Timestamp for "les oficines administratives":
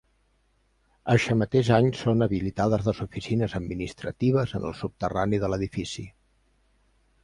2.89-4.59